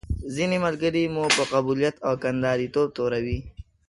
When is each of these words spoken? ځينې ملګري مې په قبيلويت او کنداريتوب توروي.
ځينې 0.33 0.57
ملګري 0.65 1.03
مې 1.13 1.23
په 1.35 1.43
قبيلويت 1.51 1.95
او 2.07 2.13
کنداريتوب 2.23 2.87
توروي. 2.97 3.39